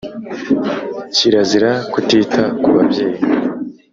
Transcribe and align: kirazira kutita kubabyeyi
kirazira 1.15 1.71
kutita 1.91 2.41
kubabyeyi 2.63 3.17